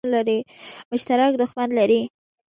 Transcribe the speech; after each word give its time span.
مشترک 0.91 1.31
دښمن 1.41 1.69
لري. 1.77 2.01